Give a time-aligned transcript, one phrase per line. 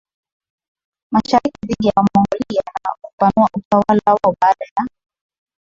[1.11, 4.87] Mashariki dhidi ya Wamongolia na kupanua utawala wao Baada ya